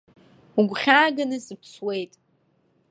[0.59, 2.13] Угәхьааганы сыԥсуеит.